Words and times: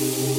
you. 0.00 0.29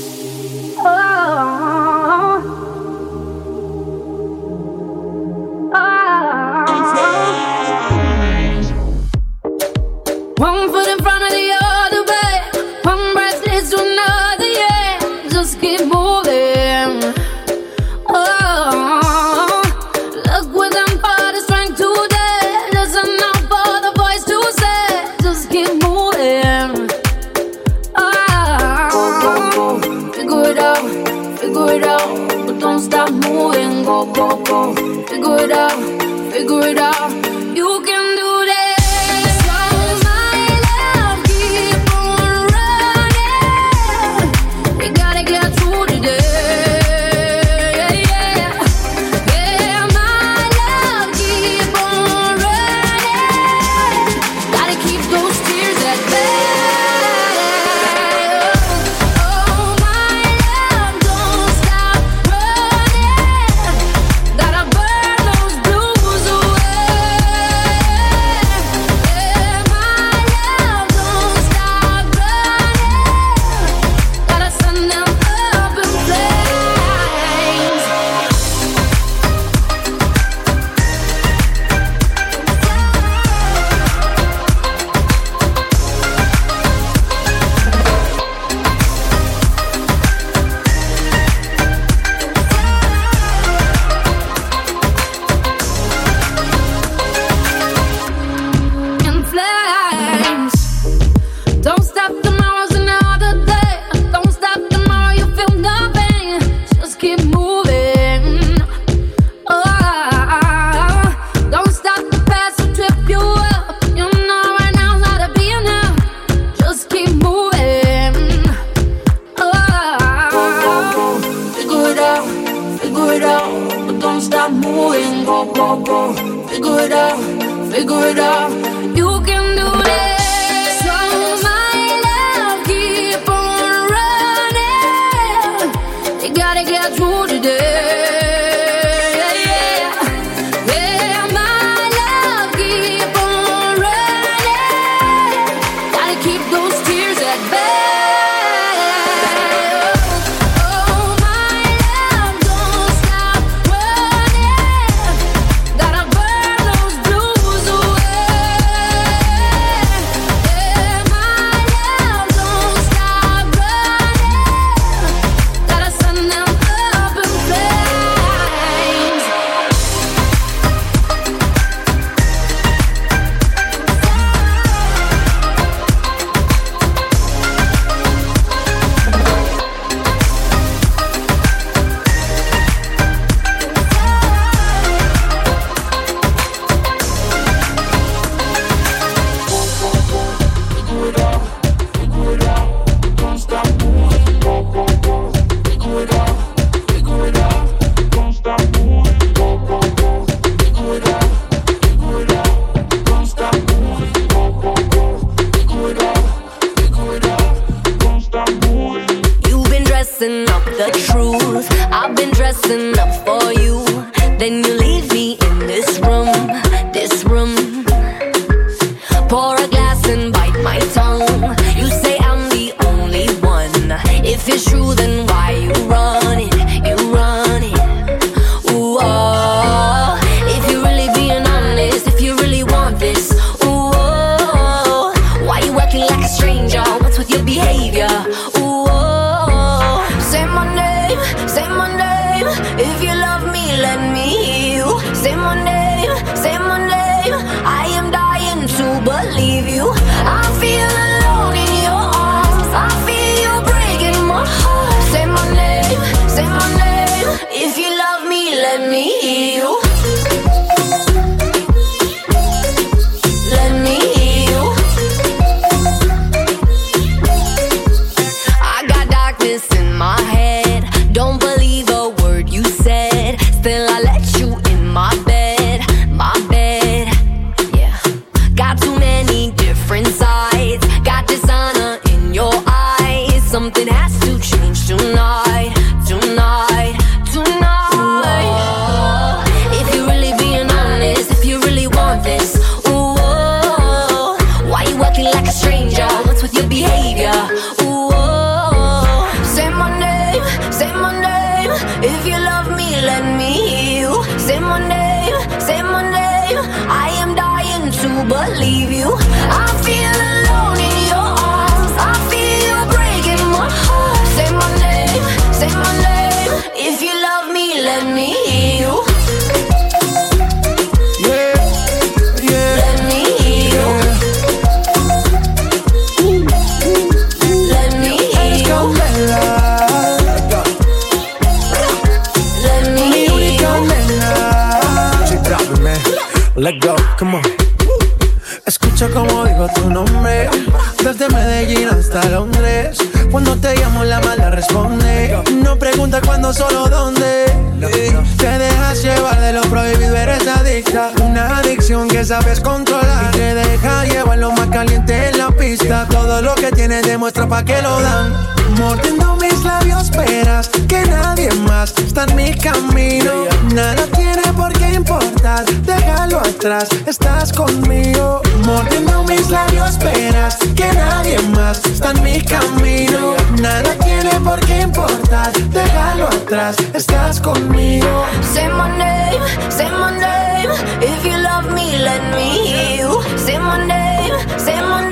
vida 355.91 356.07
Todo 356.09 356.41
lo 356.41 356.55
que 356.55 356.71
tienes 356.71 357.05
demuestra 357.05 357.47
pa' 357.47 357.63
que 357.63 357.81
lo 357.81 357.99
dan 358.01 358.33
Mordiendo 358.79 359.35
mis 359.35 359.63
labios 359.63 360.03
esperas 360.03 360.69
que 360.87 361.05
nadie 361.07 361.49
más 361.67 361.93
está 361.97 362.23
en 362.23 362.35
mi 362.37 362.53
camino. 362.53 363.31
Nada 363.73 364.05
tiene 364.15 364.41
por 364.55 364.71
qué 364.71 364.93
importar, 364.93 365.65
déjalo 365.65 366.39
atrás, 366.39 366.87
estás 367.05 367.51
conmigo. 367.51 368.41
Mordiendo 368.65 369.23
mis 369.23 369.49
labios 369.49 369.89
esperas 369.89 370.57
que 370.73 370.87
nadie 370.93 371.37
más 371.49 371.83
está 371.85 372.11
en 372.11 372.23
mi 372.23 372.41
camino. 372.41 373.35
Nada 373.59 373.93
tiene 374.05 374.39
por 374.39 374.59
qué 374.61 374.81
importar, 374.83 375.51
déjalo 375.51 376.27
atrás, 376.27 376.77
estás 376.93 377.41
conmigo. 377.41 378.25
Say 378.53 378.69
my 378.69 378.87
name, 378.97 379.43
say 379.69 379.89
my 379.91 380.11
name, 380.17 380.71
if 381.01 381.25
you 381.25 381.37
love 381.37 381.69
me 381.73 381.97
let 381.99 382.21
me 382.33 382.67
hear 382.67 383.01
you. 383.01 383.37
Say 383.37 383.59
my 383.59 383.85
name, 383.85 384.33
say 384.57 384.81
my 384.81 385.01
name 385.01 385.10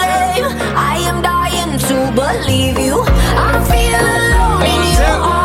believe 2.11 2.79
you. 2.79 3.03
I 3.05 3.59
feel 3.69 3.99
alone 3.99 4.65
in 4.65 4.93
your 4.97 5.23
arms. 5.23 5.38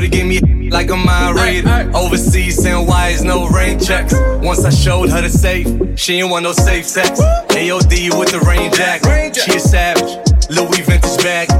Shorty 0.00 0.16
gave 0.16 0.26
me 0.26 0.70
like 0.70 0.88
a 0.88 0.96
mind 0.96 1.38
reader. 1.38 1.90
Overseas 1.94 2.64
and 2.64 2.88
why 2.88 3.08
is 3.08 3.22
no 3.22 3.48
rain 3.48 3.78
checks. 3.78 4.14
Once 4.40 4.64
I 4.64 4.70
showed 4.70 5.10
her 5.10 5.20
the 5.20 5.28
safe, 5.28 5.66
she 5.98 6.20
ain't 6.20 6.30
want 6.30 6.44
no 6.44 6.52
safe 6.52 6.86
sex. 6.86 7.20
AOD 7.20 8.18
with 8.18 8.30
the 8.30 8.40
rain 8.48 8.72
jacket. 8.72 9.36
She 9.36 9.56
a 9.56 9.60
savage. 9.60 10.10
Louis 10.48 10.80
vintage 10.80 11.18
bag. 11.18 11.50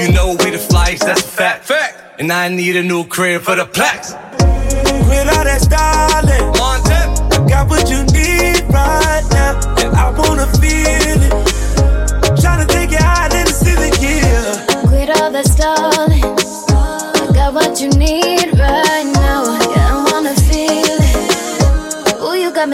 You 0.00 0.12
know 0.12 0.36
we 0.38 0.50
the 0.52 0.58
flies, 0.58 1.00
that's 1.00 1.22
a 1.22 1.24
fact. 1.24 1.72
And 2.20 2.32
I 2.32 2.48
need 2.48 2.76
a 2.76 2.84
new 2.84 3.04
crib 3.04 3.42
for 3.42 3.56
the 3.56 3.66
plaques. 3.66 4.12
Quit 4.12 5.26
all 5.26 5.42
that 5.42 5.60
style. 5.60 5.97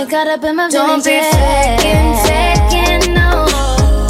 me 0.05 0.11
caught 0.11 0.27
up 0.27 0.43
in 0.45 0.57
my 0.57 0.69
Don't 0.69 1.03
be 1.05 1.11
faking, 1.11 2.15
faking, 2.25 3.15
no. 3.15 3.47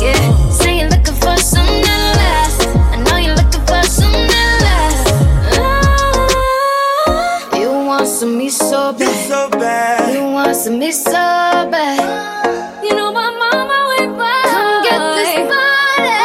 Yeah, 0.01 0.49
say 0.51 0.79
you're 0.81 0.89
looking 0.91 1.15
for 1.15 1.37
something 1.37 1.83
that 1.83 2.17
lasts. 2.19 2.67
I 2.67 2.97
know 3.05 3.17
you're 3.17 3.37
looking 3.37 3.61
for 3.69 3.83
something 3.83 4.27
that 4.35 4.61
lasts. 4.67 5.13
Oh, 5.59 7.49
you 7.61 7.69
want 7.87 8.07
some 8.09 8.37
me 8.39 8.49
so 8.51 8.93
bad. 8.93 9.29
so 9.29 9.49
bad. 9.51 10.15
You 10.15 10.23
want 10.33 10.57
some 10.57 10.79
me 10.79 10.91
so 10.93 11.13
bad. 11.13 12.83
You 12.83 12.95
know 12.97 13.13
my 13.13 13.31
mama 13.31 13.95
went 13.99 14.17
by. 14.19 14.43
Come 14.51 14.83
get 14.87 15.01
this 15.19 15.35
body. 15.53 16.19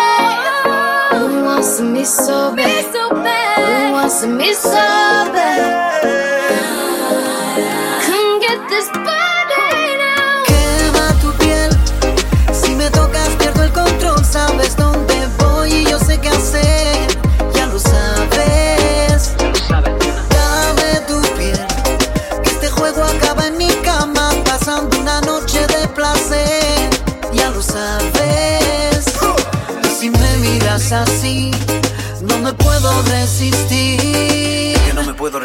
You 1.34 1.42
want 1.44 1.66
some 1.66 1.94
me 1.94 2.04
so 2.06 2.56
bad. 2.56 2.68
Me 2.68 2.82
so 2.92 3.10
bad. 3.10 3.60
You 3.60 3.92
want 3.94 4.12
some 4.12 4.38
me 4.38 4.54
so 4.54 4.70
bad. 4.72 6.19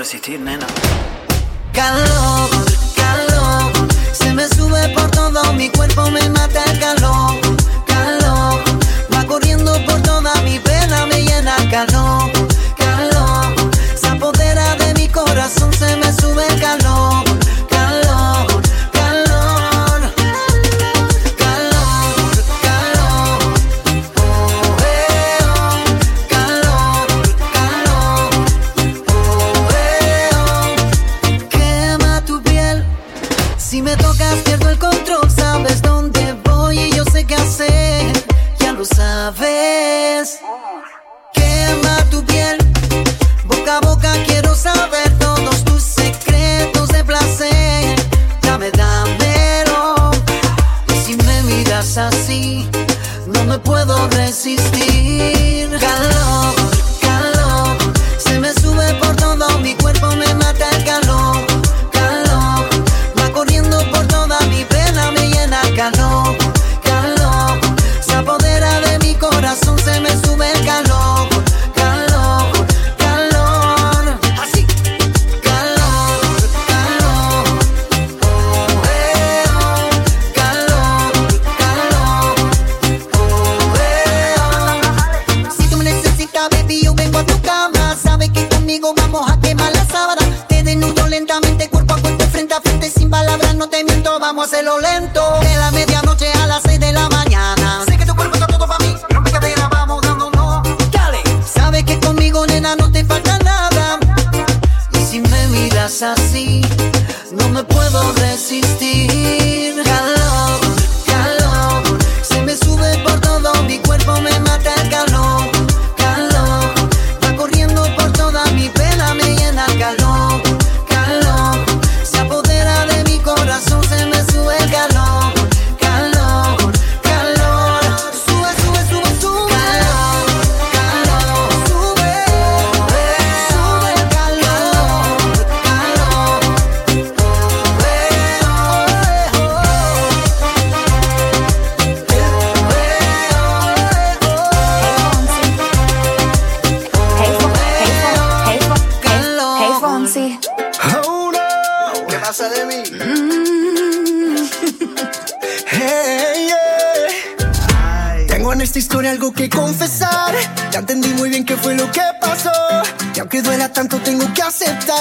resistir, 0.04 0.38
nena. 0.38 0.66
Calor, 1.72 2.50
calor, 2.94 3.72
se 4.12 4.34
me 4.34 4.46
sube 4.48 4.90
por 4.90 5.10
todo 5.10 5.50
mi 5.54 5.70
cuerpo, 5.70 6.10
me 6.10 6.28
mata 6.28 6.62
el 6.70 6.78
calor. 6.78 7.43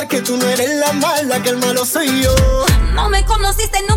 que 0.07 0.21
tú 0.21 0.37
no 0.37 0.47
eres 0.47 0.77
la 0.77 0.93
mala, 0.93 1.43
que 1.43 1.49
el 1.49 1.57
malo 1.57 1.85
soy 1.85 2.21
yo. 2.21 2.33
No 2.93 3.09
me 3.09 3.25
conociste 3.25 3.79
nunca. 3.81 3.92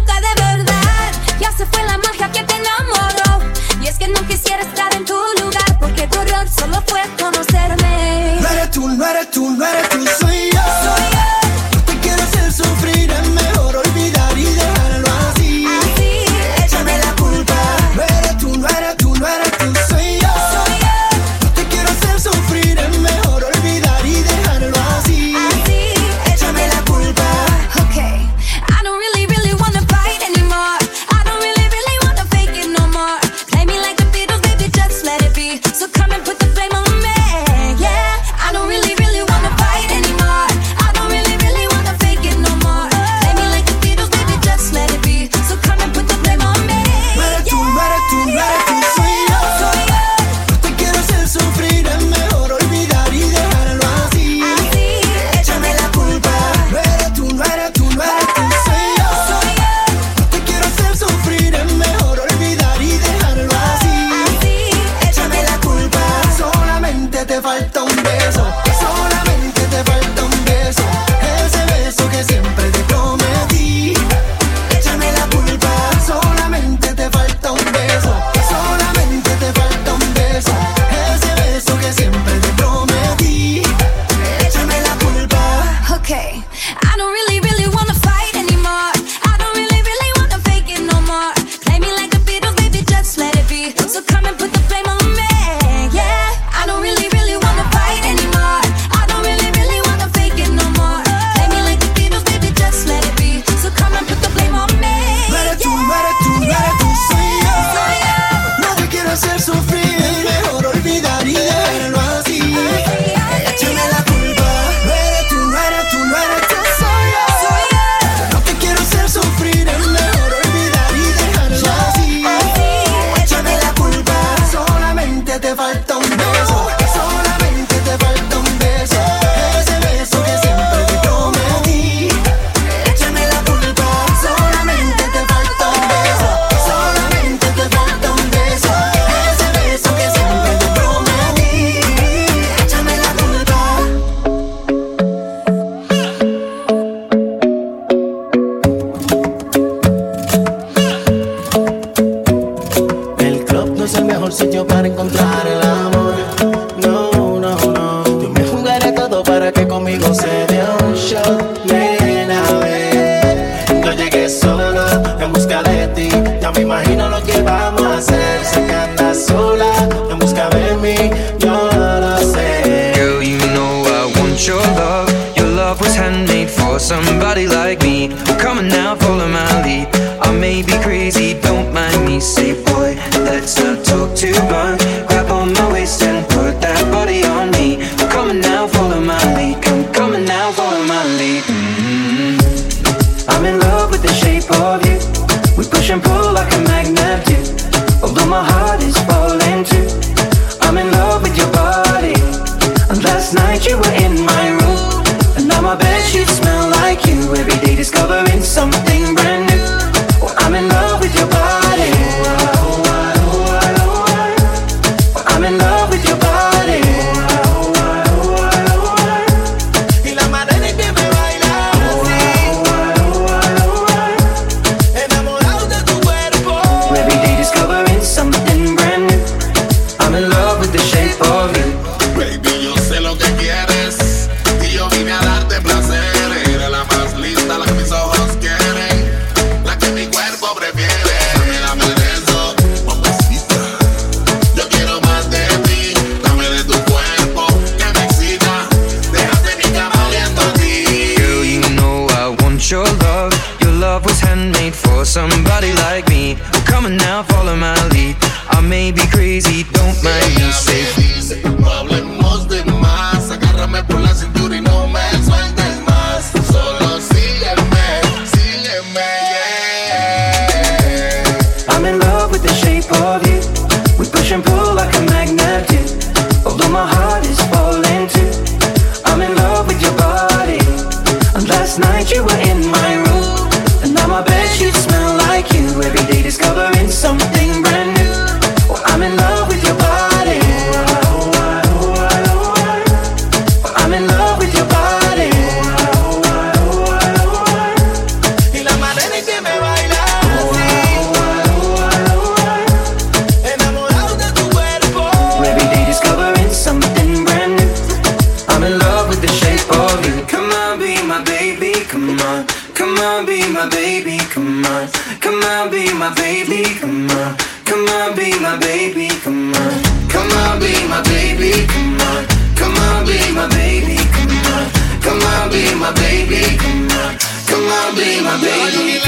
Come 312.97 313.05
on, 313.05 313.27
be 313.27 313.47
my 313.53 313.69
baby, 313.69 314.17
come 314.33 314.65
on. 314.65 314.89
Come 315.21 315.43
on, 315.43 315.71
be 315.71 315.93
my 315.93 316.15
baby, 316.15 316.65
come 316.81 317.11
on. 317.11 317.37
Come 317.67 317.85
on, 317.89 318.17
be 318.17 318.33
my 318.41 318.57
baby, 318.57 319.09
come 319.23 319.53
on. 319.53 319.83
Come 320.09 320.33
on, 320.33 320.59
be 320.61 320.73
my 320.89 321.03
baby, 321.03 321.53
come 321.69 322.01
on. 322.01 322.25
Come 322.57 322.75
on, 322.75 323.05
be 323.05 323.21
my 323.35 323.47
baby, 323.53 324.01
come 324.17 324.49
on. 324.49 324.65
Come 325.05 325.23
on, 325.23 325.51
be 325.51 325.75
my 325.75 325.93
baby, 325.93 326.57
come 326.57 326.89
on. 326.97 327.19
Come 327.45 327.69
on, 327.69 327.95
be 327.97 328.23
my 328.25 328.41
baby. 328.41 328.99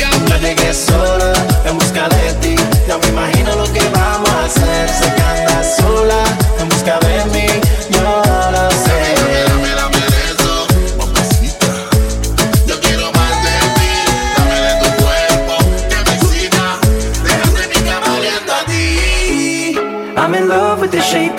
Yo 0.00 0.38
llegué 0.40 0.72
sola 0.72 1.34
en 1.66 1.76
busca 1.76 2.08
de 2.08 2.32
ti. 2.40 2.56
Ya 2.88 2.96
me 2.96 3.08
imagino 3.08 3.56
lo 3.56 3.70
que 3.74 3.86
vamos 3.90 4.30
a 4.30 4.44
hacer. 4.46 4.88
Se 4.88 5.08
canta 5.20 5.62
sola 5.62 6.24
en 6.58 6.68
busca 6.70 6.98
de 7.00 7.24
mí. 7.26 7.65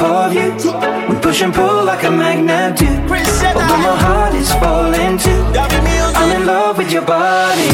of 0.02 0.34
you. 0.34 0.54
We 1.10 1.20
push 1.22 1.42
and 1.42 1.54
pull 1.54 1.86
like 1.86 2.04
a 2.04 2.12
magnet 2.12 2.78
do. 2.78 2.86
Although 2.86 3.82
my 3.88 3.96
heart 3.96 4.34
is 4.36 4.52
falling 4.54 5.18
too. 5.18 5.42
I'm 6.20 6.32
in 6.42 6.46
love 6.46 6.78
with 6.78 6.92
your 6.92 7.06
body. 7.06 7.70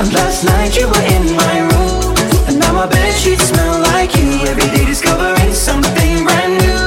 And 0.00 0.12
last 0.12 0.44
night 0.44 0.76
you 0.76 0.86
were 0.88 1.06
in 1.16 1.36
my 1.36 1.56
room, 1.70 2.16
and 2.48 2.58
now 2.58 2.72
my 2.72 2.86
bed 2.86 3.14
sheets 3.14 3.44
smell 3.44 3.80
like 3.92 4.14
you. 4.16 4.46
Every 4.46 4.68
day 4.74 4.84
discovering 4.84 5.52
something 5.52 6.24
brand 6.24 6.54
new. 6.62 6.80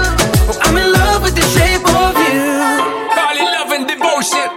Oh, 0.50 0.60
I'm 0.64 0.78
in 0.78 0.92
love 0.92 1.24
with 1.24 1.36
the 1.36 1.48
shape 1.56 1.86
of 1.86 2.14
you. 2.28 2.44
Call 3.16 3.36
it 3.36 3.48
love 3.56 3.72
and 3.72 3.88
devotion. 3.88 4.48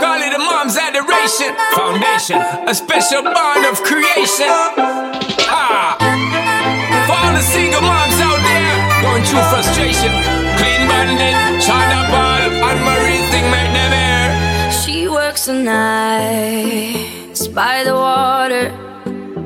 Call 0.00 0.20
it 0.22 0.32
a 0.34 0.38
mom's 0.38 0.76
adoration. 0.76 1.54
Foundation, 1.74 2.40
a 2.66 2.74
special 2.74 3.22
bond 3.22 3.66
of 3.66 3.82
creation. 3.82 5.09
true 9.30 9.46
frustration. 9.52 10.12
Clean 10.58 10.82
bandit, 10.90 11.34
China 11.62 11.98
ball, 12.12 12.42
and 12.68 12.80
Marie 12.86 13.22
thing 13.30 13.46
them 13.76 13.92
air. 13.92 14.72
She 14.72 15.08
works 15.08 15.46
the 15.46 15.54
nights 15.54 17.46
by 17.46 17.84
the 17.84 17.94
water. 17.94 18.64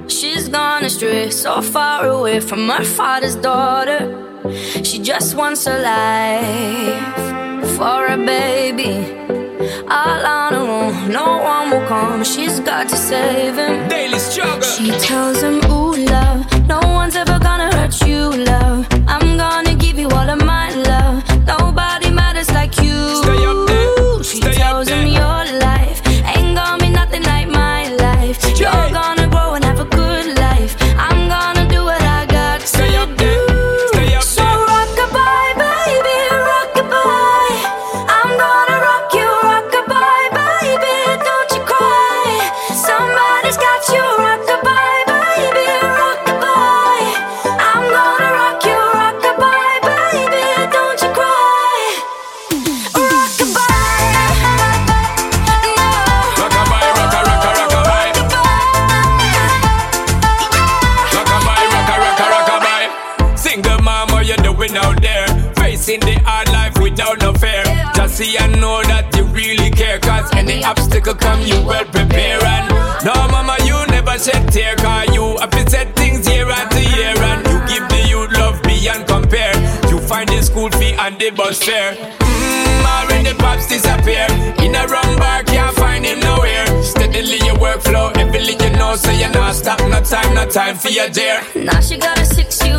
She's 0.08 0.48
gone 0.48 0.84
astray, 0.84 1.30
so 1.30 1.60
far 1.60 2.06
away 2.06 2.40
from 2.40 2.68
her 2.68 2.84
father's 2.84 3.36
daughter. 3.36 4.00
She 4.82 4.98
just 5.00 5.34
wants 5.34 5.66
a 5.66 5.76
life 5.92 7.24
for 7.76 8.06
a 8.06 8.16
baby 8.16 8.94
all 9.88 10.22
on 10.38 10.52
her 10.54 10.66
own. 10.80 11.10
No 11.10 11.28
one 11.52 11.70
will 11.70 11.86
come. 11.86 12.24
She's 12.24 12.60
got 12.60 12.88
to 12.88 12.96
save 12.96 13.56
him. 13.56 13.88
Daily 13.88 14.18
struggle. 14.18 14.62
She 14.62 14.90
tells 15.08 15.42
him, 15.42 15.56
Ooh, 15.70 15.96
love. 15.96 16.53
the 81.24 81.36
bus 81.36 81.62
fare. 81.62 81.94
Mmm, 81.94 82.84
already 82.84 83.32
pops 83.38 83.66
disappear. 83.68 84.26
In 84.62 84.74
a 84.74 84.86
wrong 84.86 85.16
bar, 85.16 85.42
can't 85.44 85.74
find 85.76 86.04
him 86.04 86.20
nowhere. 86.20 86.66
Steadily 86.82 87.38
your 87.46 87.56
workflow, 87.56 88.14
everything 88.16 88.60
you 88.60 88.76
know, 88.76 88.94
so 88.96 89.10
you're 89.10 89.30
not 89.30 89.54
stop. 89.54 89.80
No 89.80 90.00
time, 90.02 90.34
no 90.34 90.46
time 90.46 90.76
for 90.76 90.90
your 90.90 91.08
dear. 91.08 91.40
Now 91.54 91.80
she 91.80 91.96
got 91.96 92.18
a 92.18 92.26
six 92.26 92.62
year 92.66 92.76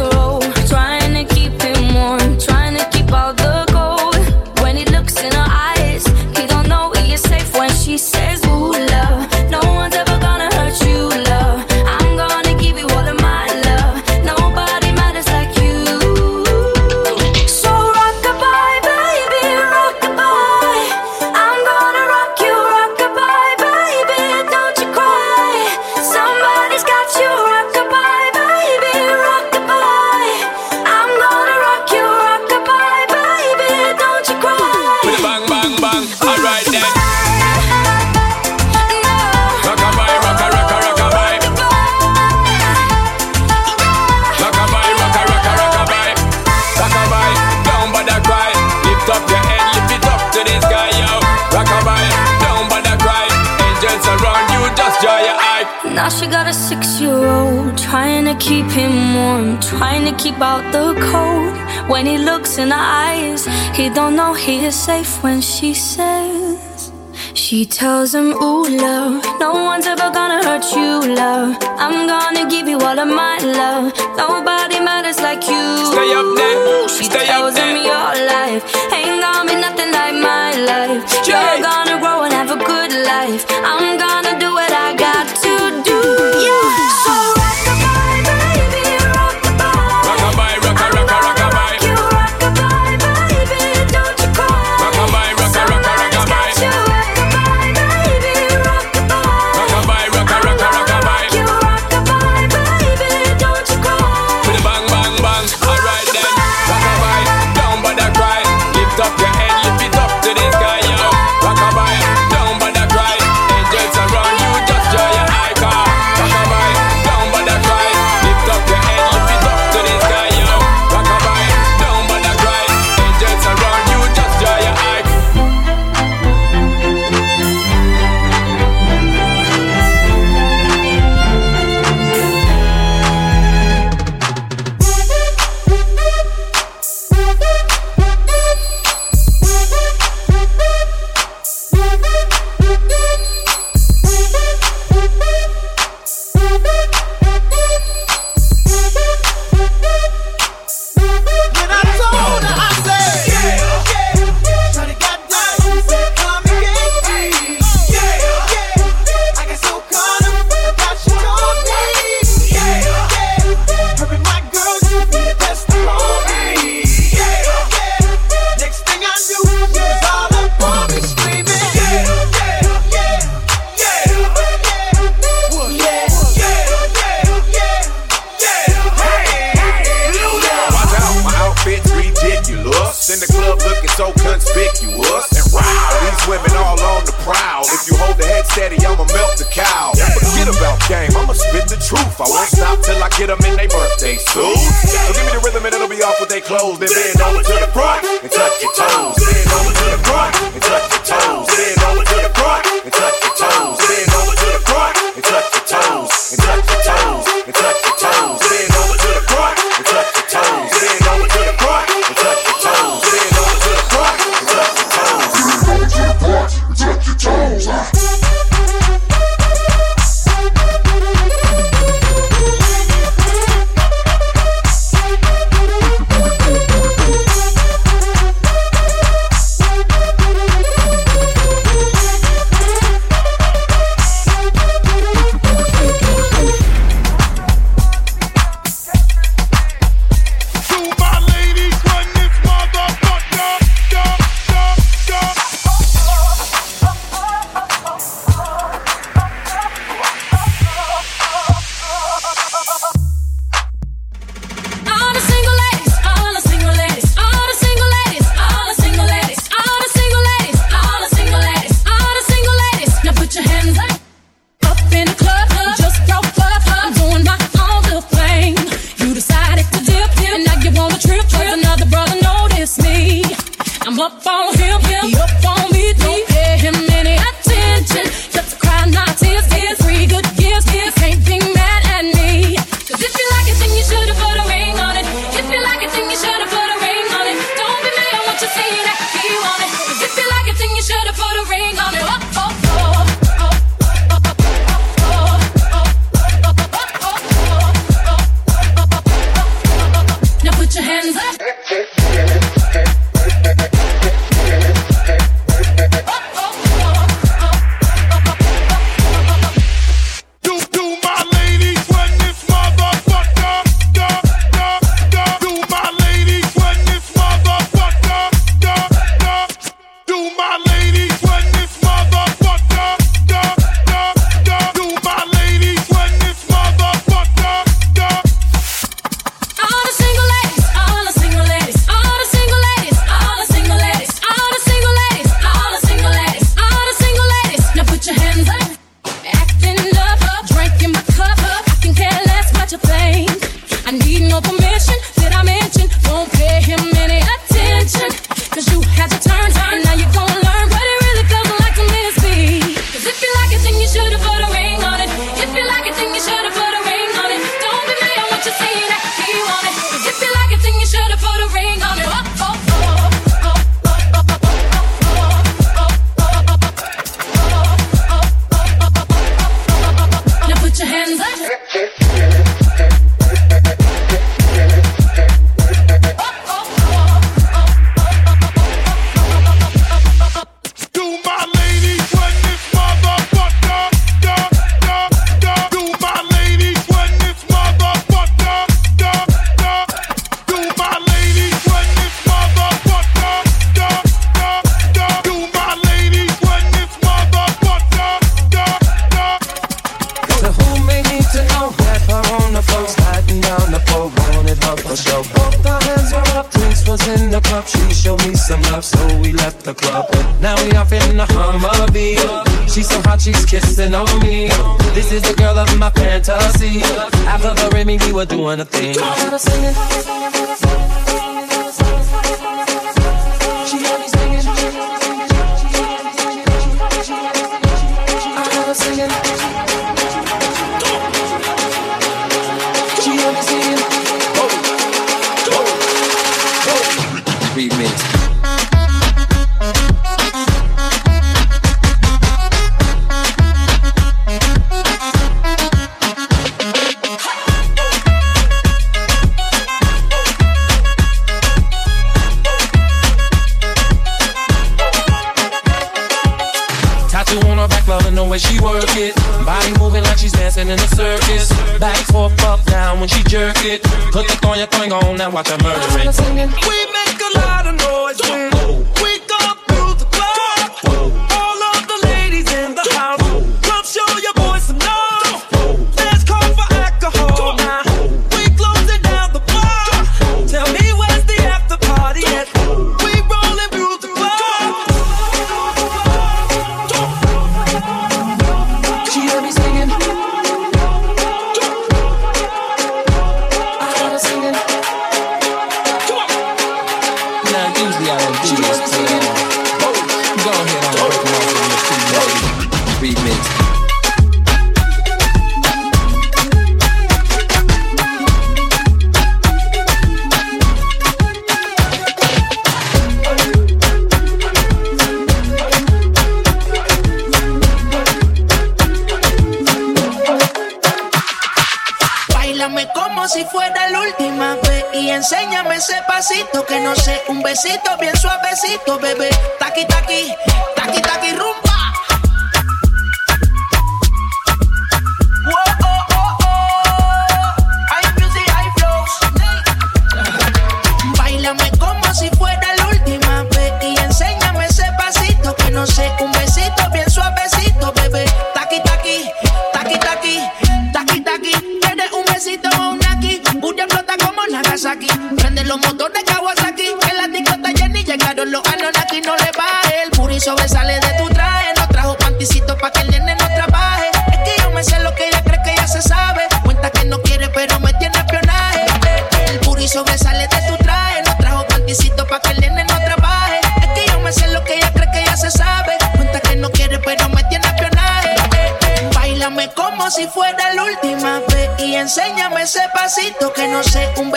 Dad 188.45 188.53
said 188.53 188.71
he, 188.73 188.85
I'ma 188.85 189.05
milk 189.05 189.35
the 189.37 189.47
cow. 189.49 189.91
Forget 189.93 190.47
about 190.47 190.77
game, 190.87 191.09
I'ma 191.17 191.33
spit 191.33 191.67
the 191.67 191.77
truth. 191.81 192.21
I 192.21 192.27
won't 192.29 192.49
stop 192.49 192.81
till 192.81 193.01
I 193.01 193.09
get 193.17 193.27
them 193.27 193.39
in 193.45 193.57
their 193.57 193.67
birthday 193.67 194.15
suit. 194.17 194.57
So 194.85 195.13
give 195.13 195.25
me 195.25 195.31
the 195.33 195.41
rhythm 195.43 195.65
and 195.65 195.73
it'll 195.73 195.89
be 195.89 196.01
off 196.03 196.19
with 196.19 196.29
their 196.29 196.41
clothes. 196.41 196.79
Then 196.79 196.89
bend 196.89 197.21
over 197.21 197.41
to 197.41 197.55
the 197.59 197.69
front 197.73 198.05
and 198.05 198.31
touch 198.31 198.61
your 198.61 198.73
toes. 198.73 199.17
Bend 199.17 199.49
over 199.49 199.73
to 199.73 199.85
the 199.97 199.99
front. 200.05 200.34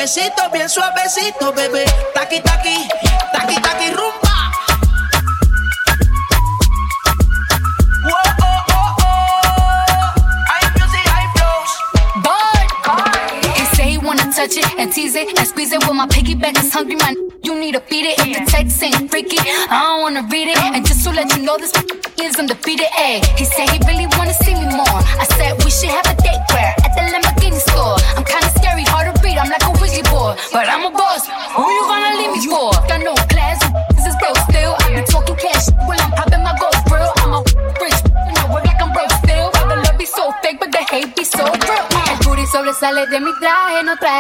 besito, 0.09 0.49
bien 0.51 0.69
suavecito, 0.69 1.53
bebé. 1.53 1.85
Taqui, 2.15 2.41
taqui. 2.41 2.89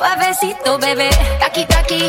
Suavecito, 0.00 0.78
bebé. 0.78 1.10
Taki, 1.38 1.66
taki. 1.66 2.08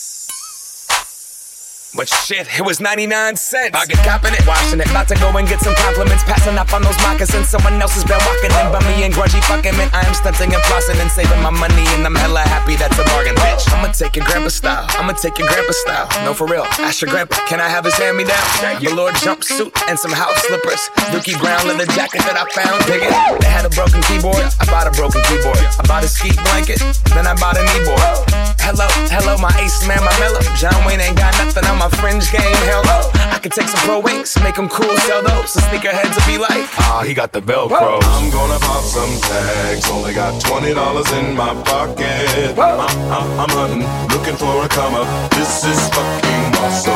But 1.91 2.07
shit, 2.07 2.47
it 2.47 2.63
was 2.63 2.79
99 2.79 3.35
cents. 3.35 3.75
I 3.75 3.83
get 3.83 3.99
copping 4.07 4.31
it, 4.31 4.47
washing 4.47 4.79
it. 4.79 4.87
About 4.87 5.11
to 5.11 5.15
go 5.19 5.27
and 5.35 5.43
get 5.43 5.59
some 5.59 5.75
compliments. 5.75 6.23
Passing 6.23 6.55
up 6.55 6.71
on 6.71 6.87
those 6.87 6.95
moccasins. 7.03 7.51
Someone 7.51 7.75
else 7.83 7.99
has 7.99 8.07
been 8.07 8.19
walking 8.23 8.47
in 8.47 8.67
by 8.71 8.79
me 8.87 9.03
and 9.03 9.11
grungy 9.11 9.43
fucking 9.43 9.75
man. 9.75 9.91
I 9.91 10.07
am 10.07 10.15
stunting 10.15 10.55
and 10.55 10.63
flossing 10.71 10.95
and 11.03 11.11
saving 11.11 11.43
my 11.43 11.51
money. 11.51 11.83
And 11.99 12.07
I'm 12.07 12.15
hella 12.15 12.47
happy 12.47 12.79
that's 12.79 12.95
a 12.95 13.03
bargain, 13.11 13.35
bitch. 13.35 13.67
I'ma 13.75 13.91
take 13.91 14.15
your 14.15 14.23
grandpa 14.23 14.47
style. 14.47 14.87
I'ma 14.95 15.19
take 15.19 15.35
your 15.35 15.51
grandpa 15.51 15.75
style. 15.83 16.07
No, 16.23 16.31
for 16.31 16.47
real. 16.47 16.63
Ask 16.79 17.03
your 17.03 17.11
grandpa, 17.11 17.35
can 17.51 17.59
I 17.59 17.67
have 17.67 17.83
his 17.83 17.95
hand 17.99 18.15
me 18.15 18.23
down? 18.23 18.39
Velour 18.79 19.11
jumpsuit 19.19 19.75
and 19.91 19.99
some 19.99 20.15
house 20.15 20.39
slippers. 20.47 20.79
Dookie 21.11 21.35
brown 21.43 21.67
leather 21.67 21.91
jacket 21.91 22.23
that 22.23 22.39
I 22.39 22.47
found. 22.55 22.87
Dig 22.87 23.03
it. 23.03 23.11
They 23.43 23.51
had 23.51 23.67
a 23.67 23.73
broken 23.75 23.99
keyboard. 24.07 24.39
I 24.39 24.65
bought 24.71 24.87
a 24.87 24.95
broken 24.95 25.19
keyboard. 25.27 25.59
I 25.59 25.83
bought 25.83 26.07
a 26.07 26.07
ski 26.07 26.31
blanket. 26.39 26.79
Then 27.11 27.27
I 27.27 27.35
bought 27.35 27.59
a 27.59 27.63
kneeboard. 27.67 28.31
Hello, 28.63 28.87
hello, 29.09 29.35
my 29.41 29.51
ace 29.59 29.83
man, 29.89 29.99
my 30.05 30.13
mellow. 30.21 30.39
John 30.55 30.77
Wayne 30.85 31.01
ain't 31.01 31.17
got 31.17 31.33
nothing 31.41 31.65
on 31.65 31.80
my 31.81 31.89
fringe 31.97 32.31
game. 32.31 32.61
hello. 32.69 33.09
I 33.33 33.39
could 33.41 33.53
take 33.53 33.67
some 33.67 33.81
pro 33.81 33.97
wings, 33.99 34.37
make 34.45 34.53
them 34.53 34.69
cool, 34.69 34.95
sell 35.09 35.23
those. 35.23 35.49
So 35.49 35.59
sneakerheads 35.65 36.13
will 36.13 36.29
be 36.29 36.37
like, 36.37 36.69
ah, 36.77 37.01
he 37.01 37.15
got 37.15 37.33
the 37.33 37.41
Velcro. 37.41 37.97
I'm 37.97 38.29
gonna 38.29 38.59
pop 38.61 38.83
some 38.85 39.09
tags. 39.25 39.89
Only 39.89 40.13
got 40.13 40.39
twenty 40.45 40.75
dollars 40.75 41.09
in 41.13 41.35
my 41.35 41.53
pocket. 41.65 42.53
I'm, 42.53 42.79
I'm, 42.85 43.27
I'm 43.41 43.49
hunting, 43.57 43.85
looking 44.13 44.37
for 44.37 44.53
a 44.61 44.69
come 44.69 44.93
up. 44.93 45.09
This 45.31 45.65
is 45.65 45.81
fucking 45.89 46.53
awesome. 46.61 46.93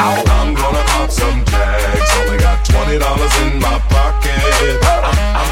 I'm 0.00 0.54
gonna 0.54 0.84
pop 0.96 1.10
some 1.10 1.44
tags. 1.44 2.10
Only 2.24 2.38
got 2.38 2.64
twenty 2.64 2.96
dollars 2.96 3.34
in 3.44 3.60
my 3.60 3.76
pocket. 3.92 4.80
I'm, 4.80 5.04
I'm, 5.36 5.51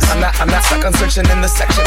I'm 0.11 0.19
not, 0.19 0.39
I'm 0.41 0.47
not 0.49 0.63
stuck 0.65 0.83
on 0.83 0.93
searching 0.93 1.23
in 1.31 1.39
the 1.39 1.47
section. 1.47 1.85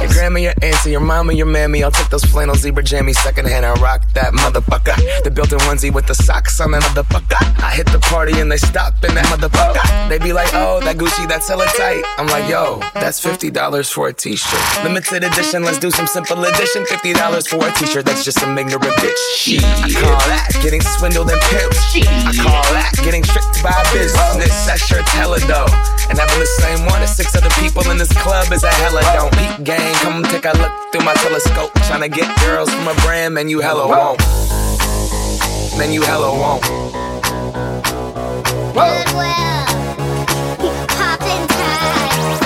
Your 0.00 0.10
grandma, 0.10 0.38
your 0.40 0.54
auntie, 0.62 0.92
your 0.92 1.00
mama, 1.00 1.34
your 1.34 1.44
mammy. 1.44 1.84
I'll 1.84 1.90
take 1.90 2.08
those 2.08 2.24
flannel 2.24 2.54
zebra 2.54 2.82
jammies 2.82 3.16
secondhand 3.16 3.66
and 3.66 3.78
rock 3.80 4.00
that 4.14 4.32
motherfucker. 4.32 4.96
The 5.24 5.30
built-in 5.30 5.58
onesie 5.60 5.92
with 5.92 6.06
the 6.06 6.14
socks 6.14 6.58
on 6.58 6.70
that 6.70 6.82
motherfucker. 6.82 7.36
I 7.62 7.70
hit 7.76 7.86
the 7.92 7.98
party 7.98 8.40
and 8.40 8.50
they 8.50 8.56
stop 8.56 9.04
in 9.04 9.14
that 9.14 9.26
motherfucker. 9.26 10.08
They 10.08 10.18
be 10.18 10.32
like, 10.32 10.48
oh, 10.54 10.80
that 10.80 10.96
Gucci, 10.96 11.28
that's 11.28 11.48
hella 11.48 11.66
tight. 11.76 12.02
I'm 12.16 12.26
like, 12.28 12.48
yo, 12.48 12.80
that's 12.94 13.20
$50 13.22 13.92
for 13.92 14.08
a 14.08 14.12
t-shirt. 14.12 14.82
Limited 14.82 15.24
edition, 15.24 15.62
let's 15.62 15.78
do 15.78 15.90
some 15.90 16.06
simple 16.06 16.42
edition. 16.44 16.84
$50 16.84 17.46
for 17.46 17.60
a 17.60 17.72
t-shirt, 17.72 18.06
that's 18.06 18.24
just 18.24 18.40
some 18.40 18.56
ignorant 18.56 18.96
bitch. 19.04 19.20
Shit. 19.36 19.62
I 19.62 19.92
call 19.92 20.16
that 20.32 20.48
getting 20.62 20.80
swindled 20.80 21.28
and 21.30 21.40
pimped. 21.52 21.76
I 22.24 22.32
call 22.32 22.64
that 22.72 22.92
getting 23.04 23.22
tricked 23.22 23.62
by 23.62 23.76
business. 23.92 24.64
That 24.64 24.80
shirt's 24.80 25.12
hella 25.12 25.40
dope. 25.40 25.68
And 26.08 26.16
having 26.16 26.38
the 26.38 26.46
same 26.46 26.86
one 26.86 27.02
as 27.02 27.14
six 27.14 27.34
other 27.34 27.50
people 27.50 27.65
in 27.74 27.98
this 27.98 28.12
club 28.22 28.52
is 28.52 28.62
a 28.62 28.70
hella 28.70 29.02
don't. 29.14 29.32
Peep 29.32 29.64
gang, 29.64 29.94
come 29.96 30.22
take 30.22 30.44
a 30.44 30.52
look 30.58 30.72
through 30.92 31.04
my 31.04 31.14
telescope. 31.14 31.72
Tryna 31.88 32.12
get 32.12 32.28
girls 32.40 32.70
from 32.72 32.86
a 32.88 32.94
brand, 33.02 33.34
man, 33.34 33.48
you 33.48 33.60
hella 33.60 33.86
won't. 33.88 34.20
Man, 35.76 35.92
you 35.92 36.02
hella 36.02 36.30
won't. 36.30 36.62
Goodwill. 38.72 39.26
Poppin' 40.88 41.46
tags. 41.48 42.40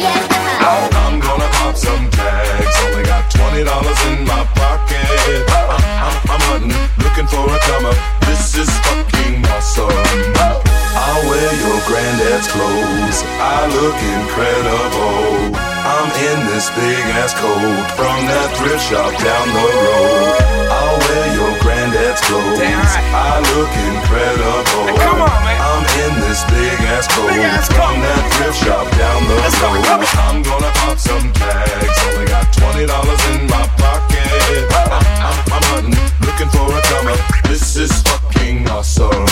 Yeah. 0.00 0.90
I'm 0.92 1.20
gonna 1.20 1.48
pop 1.52 1.76
some 1.76 2.10
tags. 2.10 2.76
Only 2.84 3.04
got 3.04 3.30
twenty 3.30 3.64
dollars 3.64 4.00
in 4.06 4.24
my 4.24 4.44
pocket. 4.54 5.44
I'm, 5.50 5.70
I'm, 5.70 6.16
I'm 6.32 6.40
hunting, 6.48 6.74
looking 7.04 7.26
for 7.28 7.44
a 7.46 7.58
come 7.60 7.86
up. 7.86 7.96
This 8.26 8.56
is 8.56 8.70
fucking 8.80 9.46
awesome. 9.46 10.73
I'll 10.94 11.26
wear 11.26 11.50
your 11.58 11.78
granddad's 11.90 12.46
clothes. 12.46 13.18
I 13.42 13.66
look 13.66 13.98
incredible. 13.98 15.58
I'm 15.84 16.08
in 16.30 16.38
this 16.48 16.70
big 16.70 17.02
ass 17.18 17.34
coat 17.34 17.58
from 17.98 18.24
that 18.30 18.54
thrift 18.56 18.80
shop 18.86 19.10
down 19.18 19.46
the 19.50 19.68
road. 19.84 20.38
I'll 20.70 20.98
wear 21.02 21.26
your 21.34 21.52
granddad's 21.60 22.22
clothes. 22.22 22.62
I 23.10 23.42
look 23.52 23.72
incredible. 23.90 24.94
come 24.96 25.20
on, 25.20 25.38
man. 25.42 25.58
I'm 25.60 25.84
in 26.06 26.14
this 26.24 26.46
big 26.46 26.78
ass 26.94 27.10
coat 27.10 27.34
from 27.74 28.00
that 28.00 28.22
thrift 28.38 28.58
shop 28.62 28.86
down 28.94 29.26
the 29.26 29.34
road. 29.34 30.06
I'm 30.24 30.46
gonna 30.46 30.72
pop 30.78 30.96
some 30.96 31.26
tags. 31.34 31.98
Only 32.06 32.26
got 32.30 32.46
twenty 32.54 32.86
dollars 32.86 33.22
in 33.34 33.50
my 33.50 33.66
pocket. 33.76 34.70
I'm, 34.88 35.02
I'm, 35.20 35.38
I'm 35.58 35.64
hunting, 35.74 35.98
looking 36.22 36.50
for 36.54 36.70
a 36.70 36.80
come 36.86 37.10
up. 37.10 37.20
This 37.50 37.76
is 37.76 37.92
fucking 38.06 38.70
awesome. 38.70 39.26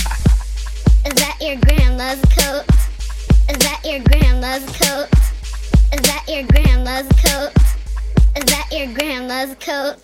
Is 1.10 1.16
that 1.16 1.38
your 1.40 1.56
grandma's 1.56 2.20
coat? 2.38 2.64
Is 3.50 3.58
that 3.58 3.80
your 3.84 3.98
grandma's 3.98 4.64
coat? 4.78 5.08
Is 5.92 6.00
that 6.02 6.24
your 6.28 6.44
grandma's 6.44 7.08
coat? 7.18 7.50
Is 8.36 8.44
that 8.44 8.68
your 8.70 8.94
grandma's 8.94 9.56
coat? 9.58 9.96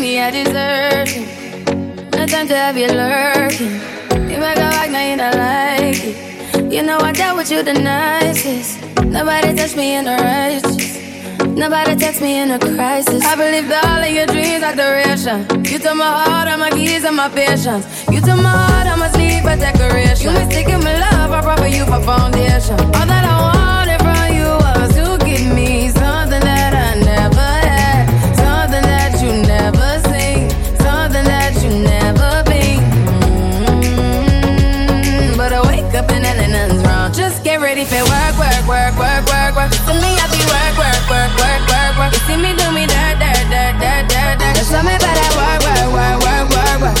Me 0.00 0.18
a 0.18 0.30
desertion. 0.30 1.24
No 2.10 2.26
time 2.26 2.48
to 2.48 2.56
have 2.56 2.76
you 2.76 2.88
lurking. 2.88 3.80
You 4.30 4.38
make 4.38 4.58
a 4.58 4.68
like, 4.76 4.90
now 4.90 5.10
you 5.10 5.16
don't 5.16 5.36
like 5.36 6.04
it. 6.04 6.72
You 6.72 6.82
know 6.82 6.98
I 6.98 7.12
dealt 7.12 7.36
with 7.38 7.50
you 7.50 7.62
the 7.62 7.72
nicest. 7.72 8.85
Nobody 9.10 9.54
touched 9.54 9.76
me 9.76 9.94
in 9.94 10.04
the 10.04 10.16
righteous. 10.16 10.96
Nobody 11.56 11.96
text 11.96 12.20
me 12.20 12.38
in 12.38 12.50
a 12.50 12.58
crisis. 12.58 13.24
I 13.24 13.34
believed 13.34 13.72
all 13.72 14.02
of 14.02 14.10
your 14.10 14.26
dreams 14.26 14.62
are 14.62 14.74
duration. 14.74 15.48
You 15.64 15.78
took 15.78 15.96
my 15.96 16.04
heart, 16.04 16.48
all 16.48 16.58
my 16.58 16.70
keys, 16.70 17.04
and 17.04 17.16
my 17.16 17.28
patience. 17.28 17.86
You 18.10 18.20
took 18.20 18.36
my 18.36 18.50
heart, 18.50 18.86
I 18.86 18.96
my 18.96 19.10
leave 19.12 19.44
a 19.44 19.56
decoration. 19.56 20.26
You 20.26 20.38
mistaken 20.38 20.80
my 20.84 20.98
love, 20.98 21.30
I 21.30 21.40
brought 21.40 21.60
for 21.60 21.66
you 21.66 21.84
for 21.86 22.00
foundation. 22.02 22.78
All 22.96 23.06
that 23.06 23.24
I 23.24 23.40
wanted 23.40 23.65
ready 37.66 37.84
for 37.84 37.98
work, 37.98 38.38
work, 38.38 38.62
work, 38.70 38.94
work, 38.94 39.26
work, 39.26 39.52
work. 39.58 39.70
To 39.90 39.94
me, 39.98 40.14
I 40.22 40.30
be 40.30 40.38
work, 40.46 40.78
work, 40.78 41.02
work, 41.10 41.34
work, 41.34 41.62
work, 41.66 41.98
work. 41.98 42.14
You 42.14 42.22
see 42.30 42.38
me 42.38 42.54
do 42.54 42.70
me 42.70 42.86
dirt, 42.86 43.18
dirt, 43.18 43.42
dirt, 43.50 43.74
dirt, 43.82 44.06
dirt, 44.06 44.38
dirt. 44.38 44.54
Just 44.54 44.70
tell 44.70 44.86
me 44.86 44.94
about 44.94 45.14
that 45.18 45.34
work, 45.34 45.66
work, 45.66 45.90
work, 45.90 46.22
work, 46.22 46.46
work, 46.54 46.78
work. 46.86 46.98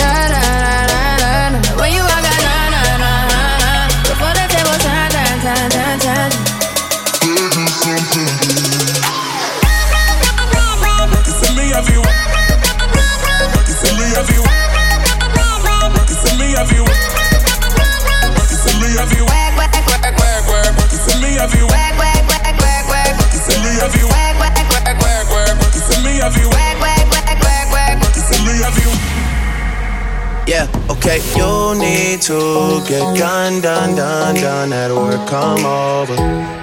Da, 0.00 0.32
da, 0.32 0.40
da, 0.64 0.88
da, 0.88 1.20
da, 1.20 1.60
da. 1.60 1.76
When 1.76 1.92
you 1.92 2.00
walk 2.08 2.24
out, 2.24 2.40
na, 2.40 2.72
na, 2.72 2.80
na, 3.04 3.12
na, 3.28 3.40
na. 3.60 3.68
Before 4.08 4.32
the 4.32 4.48
table 4.48 4.80
turn, 4.80 5.12
turn, 5.12 5.36
turn, 5.44 5.68
turn, 5.76 6.00
turn. 6.00 6.30
See 7.20 7.36
me 7.36 7.82
me 24.42 24.58
you 25.74 25.80
send 25.80 26.04
me 26.04 26.12
you 26.12 26.28
send 26.28 26.44
me 26.44 26.52
you 26.98 28.22
send 28.28 28.44
me 28.46 28.52
you. 28.82 28.92
Yeah, 30.46 30.66
okay. 30.90 31.18
You 31.36 31.74
need 31.78 32.20
to 32.22 32.82
get 32.88 33.16
done, 33.16 33.60
done, 33.60 33.94
done, 33.96 34.34
done 34.34 34.72
at 34.72 34.90
work. 34.90 35.28
Come 35.28 35.64
over. 35.64 36.16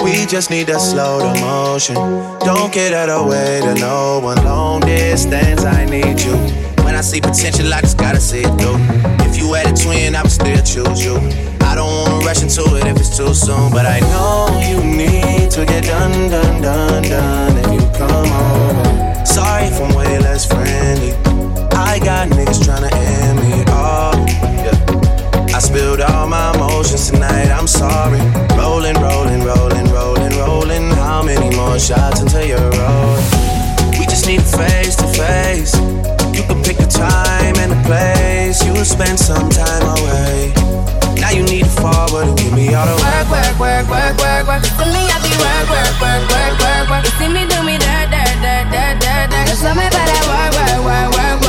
We 0.04 0.26
just 0.26 0.50
need 0.50 0.68
to 0.68 0.80
slow 0.80 1.20
the 1.20 1.40
motion. 1.40 1.96
Don't 2.40 2.72
get 2.74 2.94
out 2.94 3.10
of 3.10 3.28
way 3.28 3.62
to 3.64 3.74
no 3.76 4.20
one. 4.22 4.44
Long 4.44 4.82
distance, 4.82 5.64
I 5.64 5.86
need 5.86 6.20
you. 6.22 6.36
When 6.84 6.96
I 6.96 7.02
see 7.02 7.22
potential, 7.22 7.74
I 7.74 7.82
just 7.82 7.98
gotta 7.98 8.20
see 8.20 8.42
it 8.42 8.54
through. 8.60 8.78
If 9.26 9.38
you 9.38 9.54
had 9.54 9.68
a 9.68 9.74
twin, 9.74 10.16
I 10.16 10.22
would 10.24 10.32
still 10.32 10.62
choose 10.62 11.04
you. 11.04 11.16
I 11.62 11.76
don't 11.76 11.88
want 11.88 12.09
rush 12.40 12.58
into 12.58 12.76
it 12.76 12.86
if 12.86 12.98
it's 12.98 13.18
too 13.18 13.34
soon, 13.34 13.72
but 13.72 13.86
I 13.86 14.00
know 14.00 14.48
you 14.70 14.84
need 14.84 15.52
to 15.52 15.66
get 15.66 15.84
done, 15.84 16.30
done, 16.30 16.62
done, 16.62 17.04
done, 17.04 17.58
and 17.58 17.74
you 17.74 17.88
come 17.98 18.32
over. 18.32 19.26
Sorry 19.26 19.66
if 19.66 19.80
I'm 19.82 19.94
way 19.96 20.20
less 20.20 20.46
friendly. 20.46 21.14
I 21.72 22.00
got 22.00 22.30
niggas 22.30 22.62
tryna 22.62 22.92
end 22.94 23.40
me 23.40 23.64
off. 23.72 24.16
Yeah. 24.64 25.56
I 25.56 25.60
spilled 25.60 26.02
all 26.02 26.28
my 26.28 26.54
emotions 26.56 27.10
tonight, 27.10 27.50
I'm 27.50 27.68
sorry. 27.68 28.20
Rolling, 28.58 28.96
rolling, 28.96 29.44
rolling, 29.44 29.92
rolling, 29.92 30.38
rolling. 30.38 30.90
How 30.92 31.24
many 31.24 31.56
more 31.56 31.80
shots 31.80 32.22
until 32.22 32.46
you're 32.46 32.60
rolling? 32.60 33.26
We 33.98 34.06
just 34.06 34.28
need 34.28 34.42
face 34.42 34.96
to 34.98 35.08
face. 35.08 35.76
You 36.36 36.44
can 36.48 36.64
pick 36.64 36.78
the 36.78 36.88
time 36.88 37.56
and 37.58 37.72
the 37.72 37.82
place. 37.86 38.66
You'll 38.66 38.86
spend 38.86 39.20
some 39.20 39.50
time 39.50 39.84
away. 39.98 40.99
Now 41.20 41.32
you 41.32 41.44
need 41.44 41.66
to 41.66 41.74
forward 41.82 42.28
and 42.28 42.38
give 42.38 42.54
me 42.54 42.74
all 42.74 42.86
the 42.88 42.96
work, 42.96 43.28
work, 43.30 43.56
work, 43.60 43.86
work, 43.92 44.16
work, 44.18 44.44
work. 44.48 44.64
To 44.64 44.86
me, 44.88 45.04
I 45.12 45.18
be 45.20 45.32
work, 45.36 45.68
work, 45.68 45.96
work, 46.00 46.24
work, 46.32 46.54
work, 46.64 46.86
work. 46.90 47.04
You 47.06 47.14
see 47.20 47.30
me 47.30 47.44
do 47.46 47.60
me 47.64 47.76
dirt, 47.78 48.08
dirt, 48.10 48.36
dirt, 48.40 48.66
dirt, 48.72 48.96
dirt, 49.04 49.28
dirt. 49.30 49.46
Just 49.48 49.62
tell 49.62 49.76
me 49.76 49.84
about 49.84 50.08
that 50.08 50.24
work, 50.32 50.52
work, 50.56 50.80
work, 50.88 51.10
work, 51.16 51.38
work, 51.44 51.49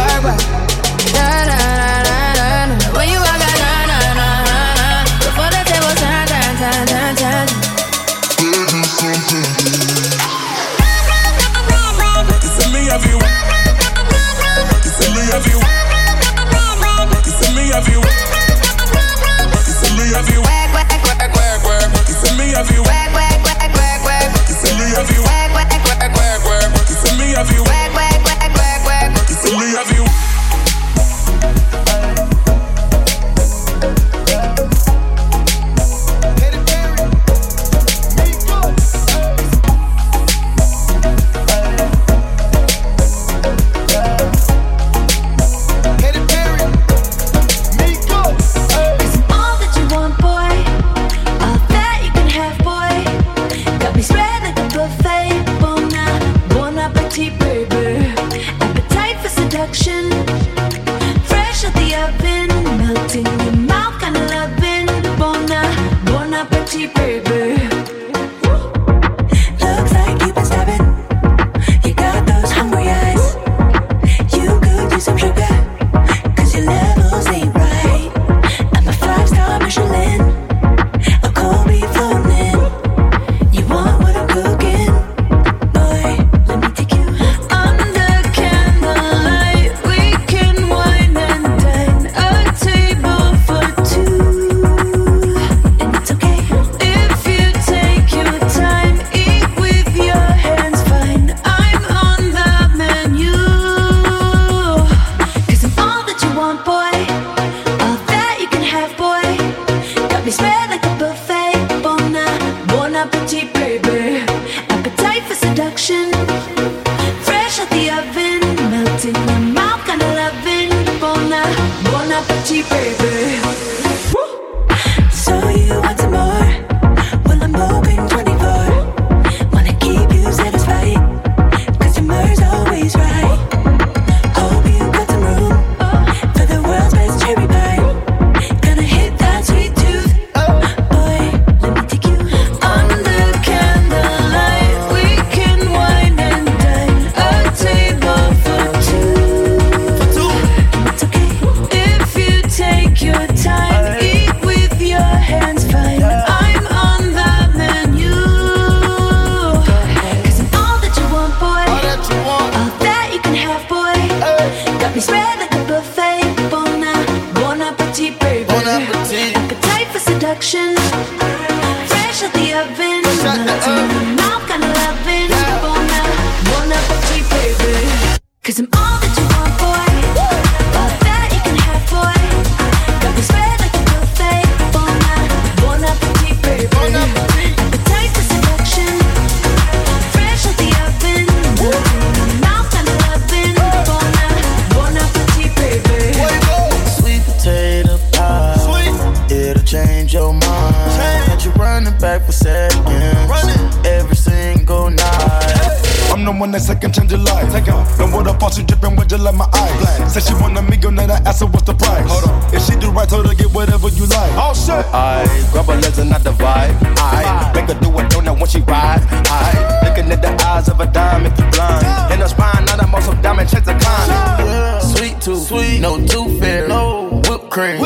second 206.71 206.95
change 206.95 207.11
your 207.11 207.21
life. 207.21 207.51
Take 207.53 207.69
off. 207.69 207.99
Know 207.99 208.07
what 208.15 208.25
the 208.25 208.35
fuck 208.39 208.53
she 208.53 208.63
dripping 208.63 208.95
with 208.95 209.09
just 209.09 209.23
like 209.23 209.35
my 209.35 209.49
eyes. 209.53 210.13
Said 210.13 210.23
she 210.23 210.35
want 210.35 210.57
a 210.57 210.63
million, 210.63 210.95
then 210.95 211.11
I 211.11 211.19
asked 211.27 211.41
her 211.41 211.47
what's 211.47 211.67
the 211.67 211.75
price. 211.75 212.07
Hold 212.07 212.31
on. 212.31 212.55
If 212.55 212.63
she 212.67 212.75
do 212.79 212.91
right, 212.91 213.09
told 213.09 213.27
her 213.27 213.35
get 213.35 213.51
whatever 213.51 213.89
you 213.89 214.07
like. 214.07 214.33
Oh 214.39 214.55
shit. 214.55 214.87
I 214.95 215.27
grab 215.53 215.67
her 215.67 215.79
legs 215.83 215.99
and 215.99 216.11
not 216.11 216.23
the 216.23 216.31
vibe. 216.31 216.75
I 216.99 217.51
make 217.55 217.69
her 217.71 217.79
do 217.83 217.91
a 217.99 218.03
donut 218.11 218.39
when 218.39 218.49
she 218.49 218.61
ride. 218.61 219.03
I 219.27 219.51
looking 219.85 220.11
at 220.15 220.23
the 220.23 220.33
eyes 220.47 220.69
of 220.69 220.79
a 220.79 220.87
dime 220.87 221.27
if 221.27 221.37
you 221.39 221.47
blind. 221.51 221.85
In 222.13 222.21
her 222.21 222.29
spine, 222.29 222.65
not 222.67 222.83
a 222.83 222.87
muscle 222.87 223.15
diamond, 223.23 223.51
checks 223.51 223.67
a 223.67 223.75
climb. 223.75 224.81
Sweet 224.95 225.21
tooth, 225.21 225.49
sweet, 225.49 225.81
no 225.81 225.99
tooth 226.07 226.39
fairy, 226.39 226.69
no 226.69 227.21
whipped 227.27 227.51
cream, 227.51 227.81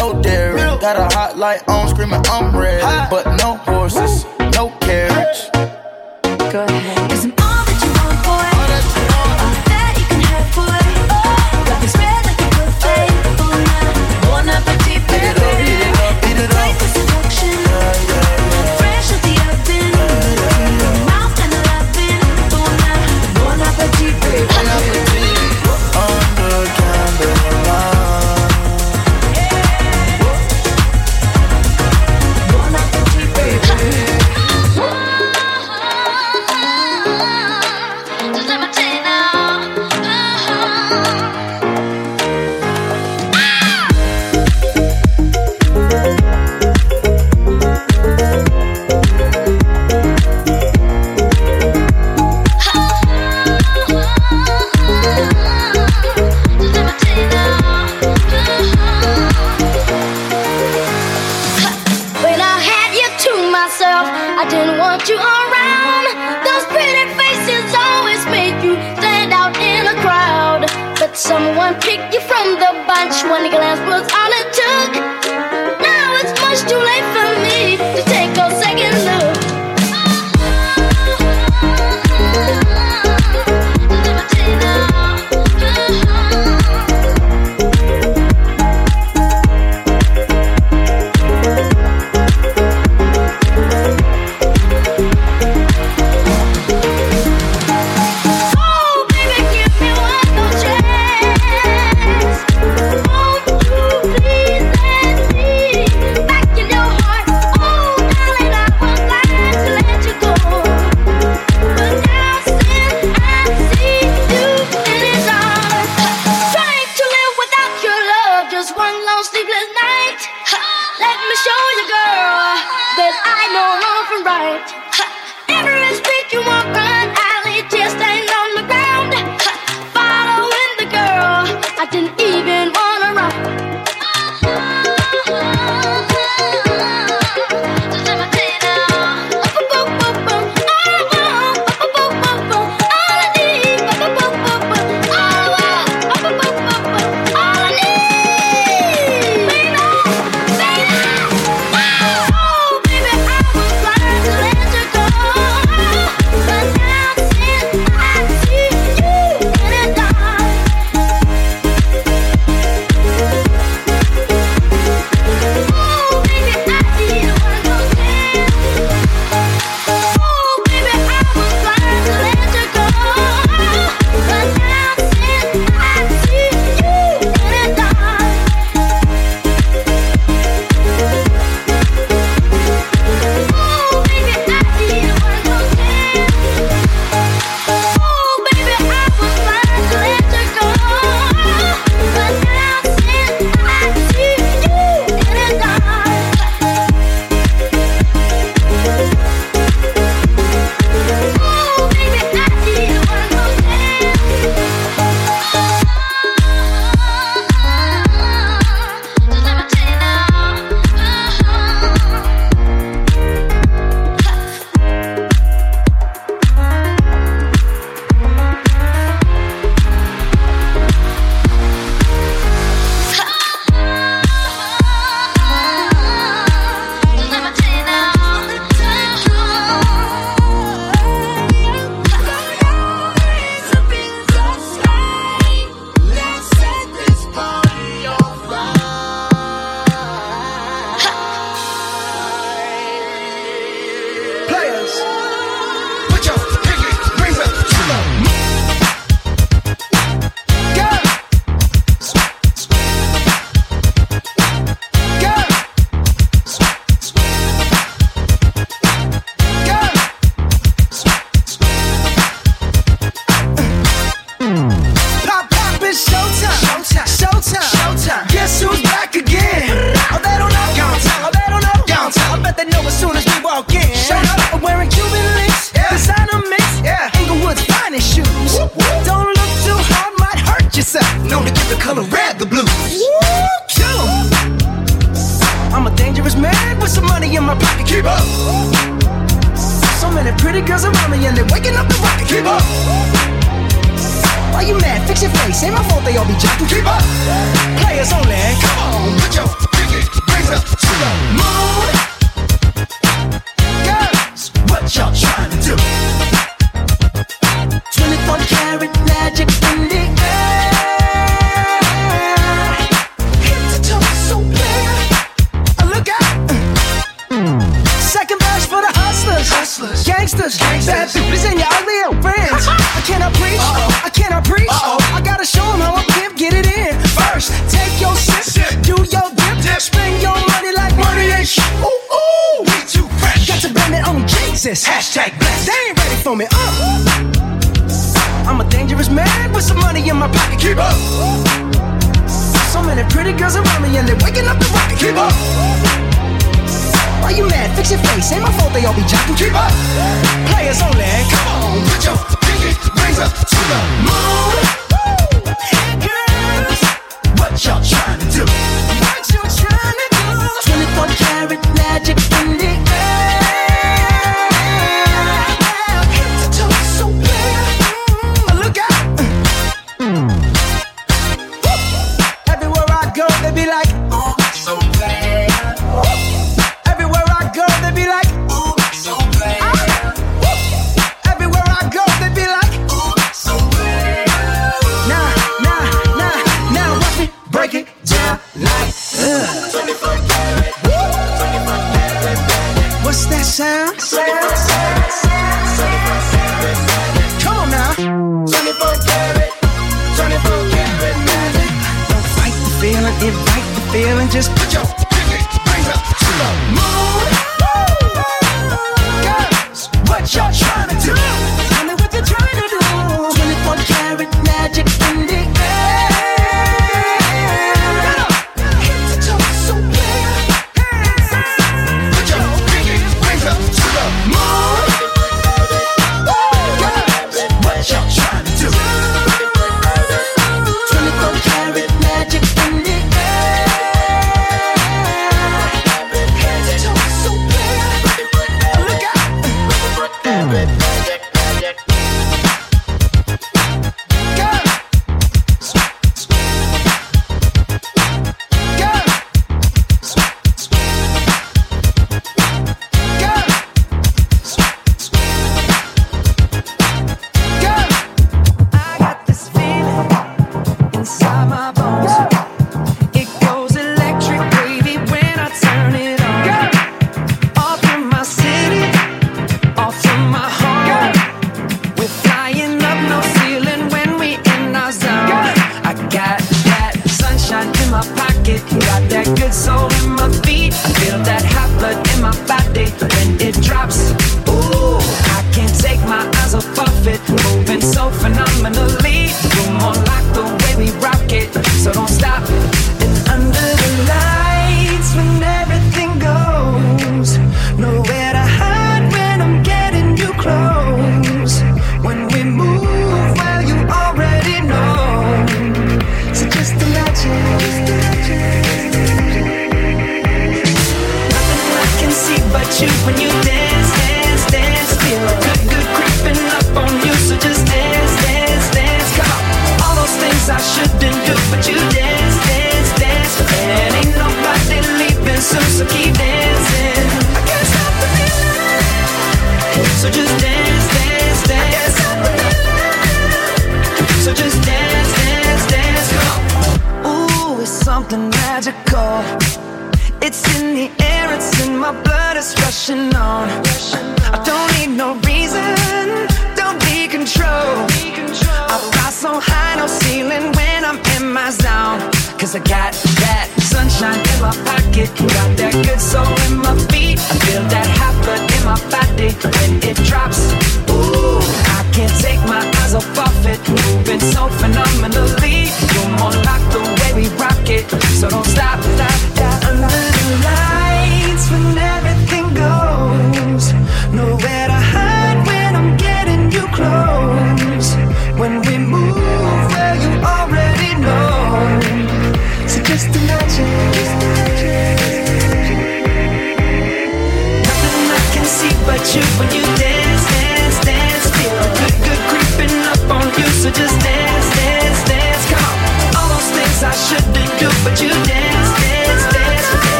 no 0.00 0.20
dairy. 0.22 0.60
Got 0.80 0.96
a 1.00 1.08
hot 1.16 1.38
light 1.38 1.62
on, 1.68 1.88
screaming 1.88 2.22
I'm 2.26 2.54
ready, 2.54 2.84
but 3.10 3.24
no 3.40 3.56
horses, 3.68 4.26
no 4.52 4.70
carriage. 4.80 5.40
Go 6.52 6.64
ahead. 6.64 7.37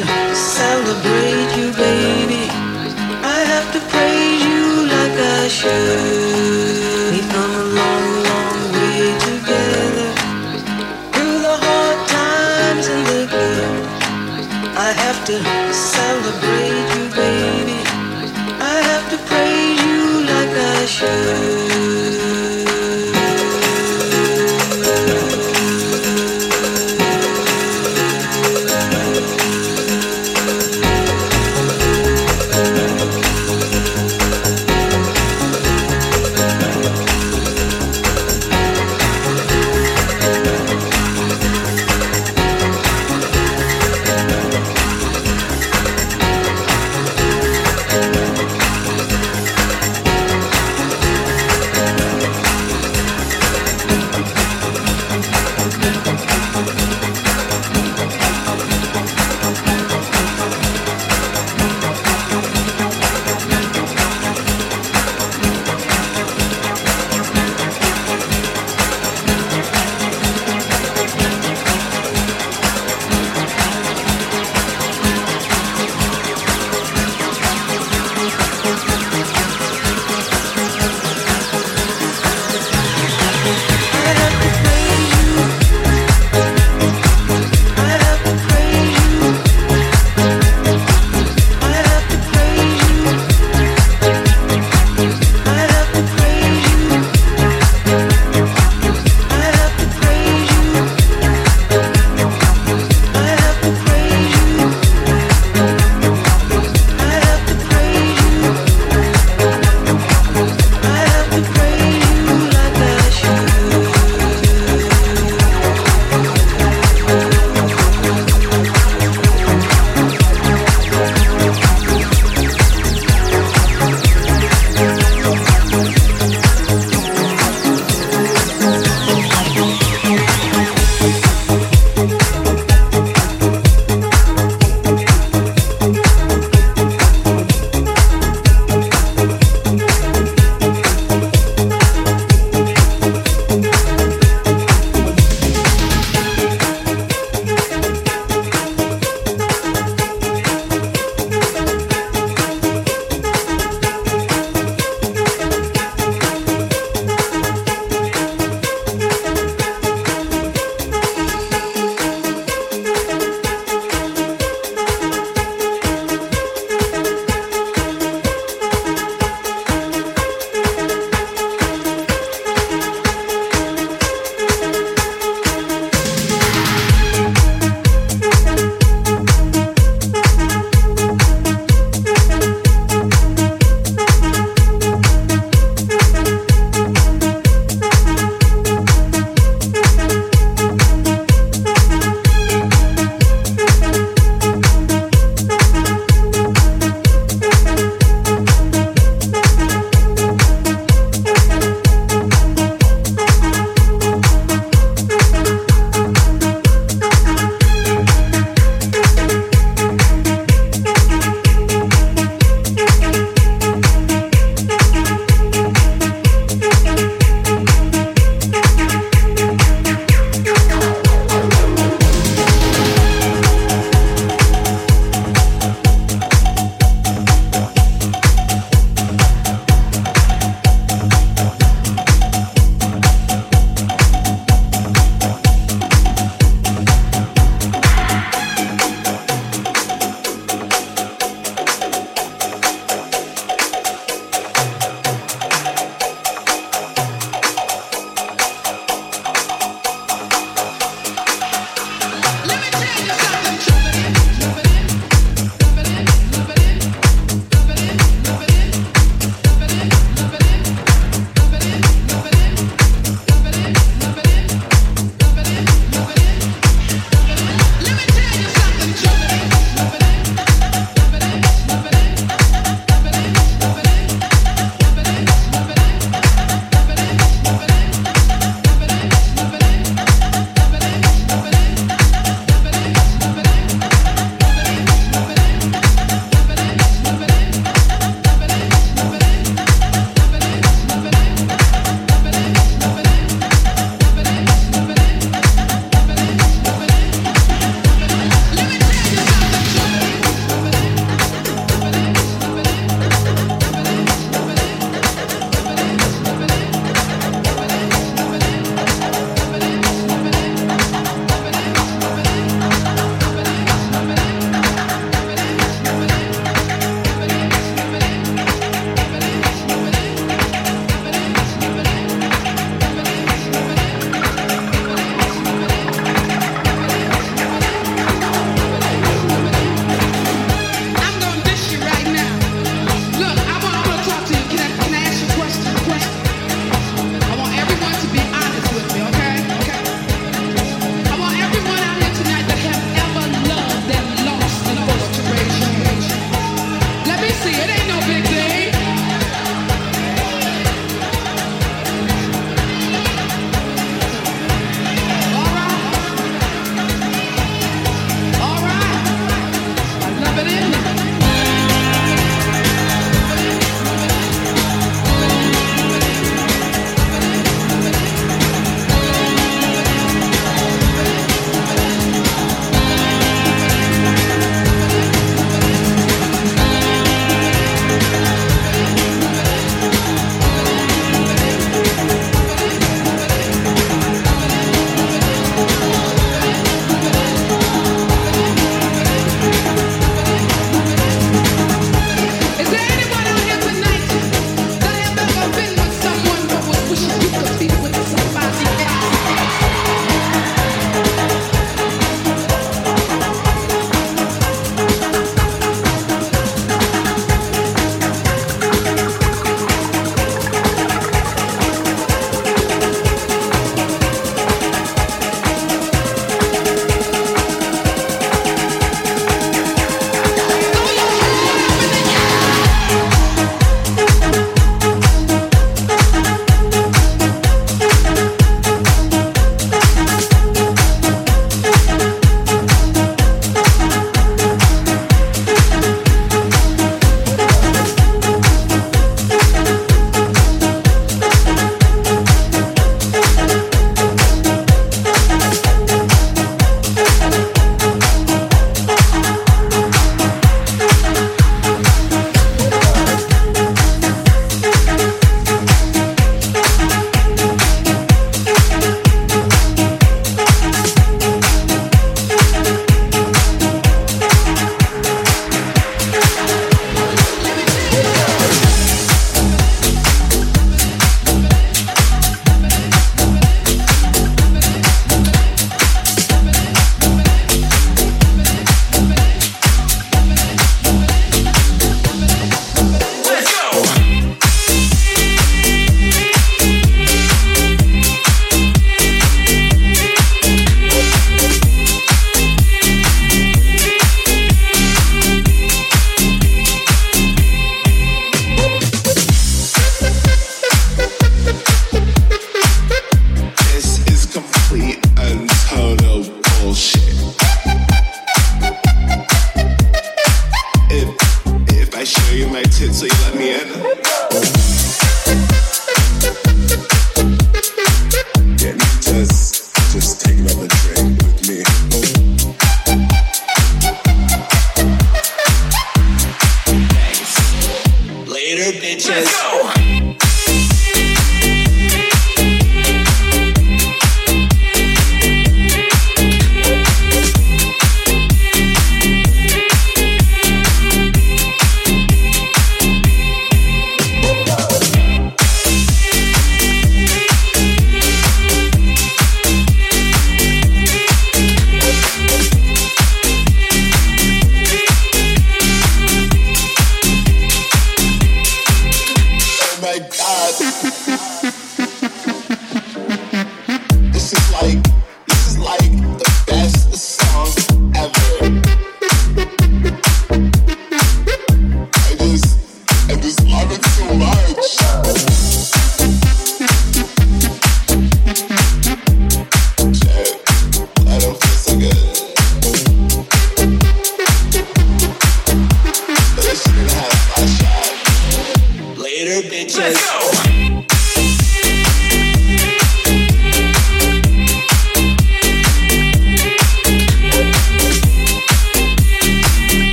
to 0.00 0.34
celebrate. 0.34 1.23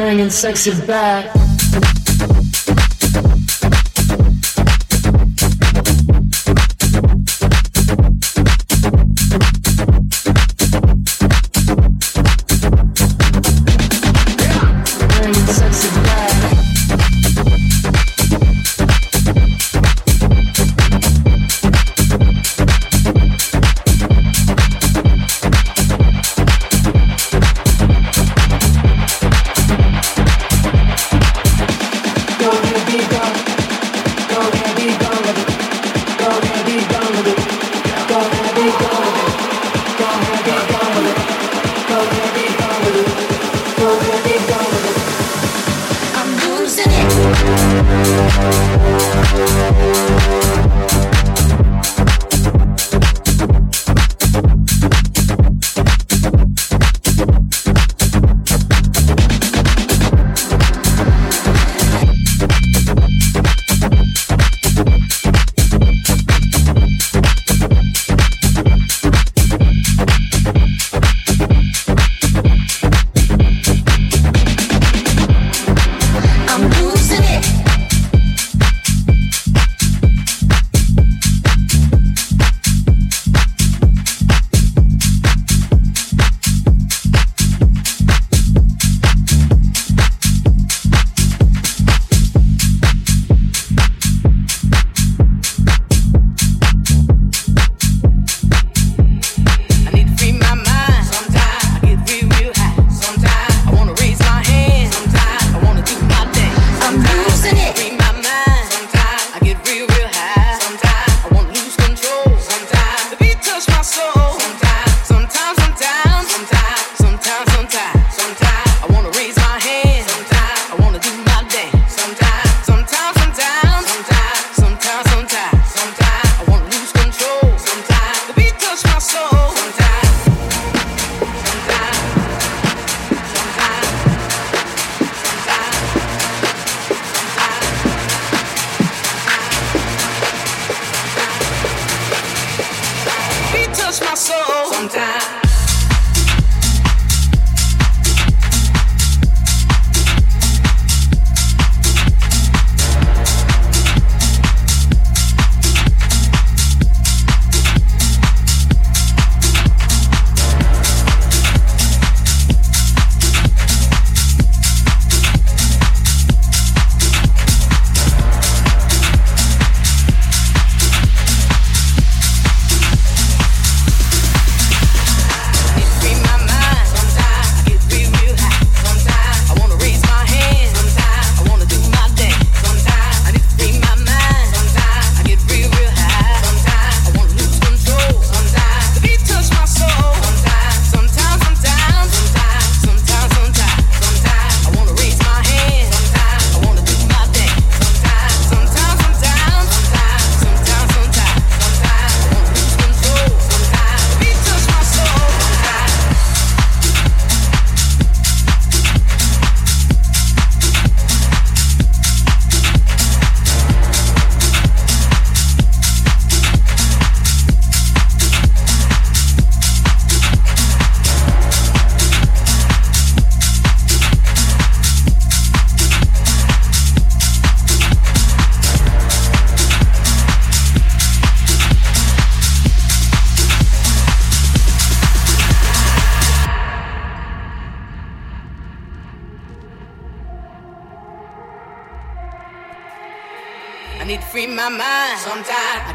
It. 0.00 0.04
Bringing 0.04 0.30
sexy 0.30 0.86
back. 0.86 1.99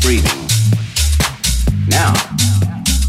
Breathing. 0.00 0.40
Now, 1.88 2.12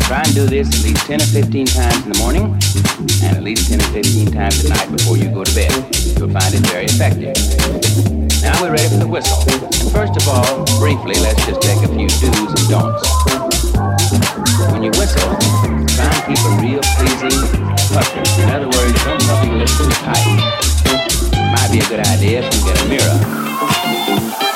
try 0.06 0.22
and 0.24 0.34
do 0.36 0.46
this 0.46 0.68
at 0.70 0.84
least 0.84 1.06
10 1.08 1.22
or 1.22 1.26
15 1.26 1.66
times 1.68 2.06
in 2.06 2.12
the 2.14 2.20
morning 2.20 2.46
and 3.24 3.38
at 3.38 3.44
least 3.44 3.70
10 3.70 3.82
or 3.82 3.90
15 3.92 4.32
times 4.32 4.64
at 4.64 4.70
night 4.70 4.92
before 4.92 5.18
you 5.18 5.30
go 5.30 5.44
to 5.44 5.56
bed. 5.56 5.72
You'll 6.18 6.32
find 6.32 6.54
it 6.54 6.64
very 6.70 6.86
effective. 6.86 7.36
Now 8.42 8.56
we're 8.62 8.72
ready 8.72 8.90
for 8.90 9.02
the 9.02 9.08
whistle. 9.08 9.42
And 9.50 9.92
first 9.92 10.16
of 10.16 10.28
all, 10.30 10.66
briefly, 10.80 11.16
let's 11.20 11.44
just 11.46 11.62
take 11.62 11.82
a 11.84 11.90
few 11.90 12.08
do's 12.08 12.54
and 12.56 12.68
don'ts. 12.70 13.04
When 14.72 14.84
you 14.84 14.92
whistle, 14.96 15.34
try 15.98 16.08
and 16.08 16.24
keep 16.30 16.42
a 16.46 16.54
real 16.62 16.82
pleasing 16.96 17.38
pucker. 17.92 18.24
In 18.42 18.50
other 18.54 18.70
words, 18.70 18.96
don't 19.04 19.22
puff 19.26 19.44
your 19.46 19.58
lips 19.58 19.78
too 19.78 19.90
tight. 20.06 20.38
Might 21.52 21.70
be 21.72 21.80
a 21.80 21.88
good 21.90 22.06
idea 22.06 22.46
if 22.46 22.54
you 22.54 22.62
get 22.64 22.80
a 22.80 22.86
mirror. 22.88 24.47